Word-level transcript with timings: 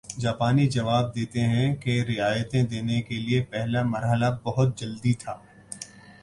جاپانی 0.17 0.65
جواب 0.67 1.13
دیتے 1.15 1.39
ہیں 1.41 1.67
کہ 1.75 2.01
رعایتیں 2.07 2.63
دینے 2.63 3.01
کے 3.01 3.15
لیے 3.17 3.43
پہلا 3.51 3.83
مرحلہ 3.85 4.25
بہت 4.43 4.77
جلدی 4.77 5.13
تھا 5.13 5.37